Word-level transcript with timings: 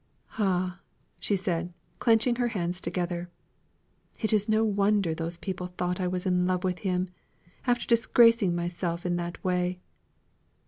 Ah!" 0.39 0.79
said 1.19 1.67
she, 1.69 1.73
clenching 1.99 2.37
her 2.37 2.47
hands 2.47 2.81
together, 2.81 3.29
"it 4.19 4.33
is 4.33 4.49
no 4.49 4.65
wonder 4.65 5.13
those 5.13 5.37
people 5.37 5.67
thought 5.77 5.99
I 6.01 6.07
was 6.07 6.25
in 6.25 6.47
love 6.47 6.63
with 6.63 6.79
him, 6.79 7.09
after 7.67 7.85
disgracing 7.85 8.55
myself 8.55 9.05
in 9.05 9.15
that 9.17 9.43
way. 9.43 9.79